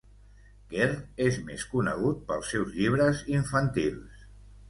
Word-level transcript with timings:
Kerr 0.69 0.95
és 1.25 1.37
més 1.49 1.65
conegut 1.73 2.25
pels 2.31 2.49
seus 2.55 2.73
llibres 2.79 3.23
infantils. 3.37 4.27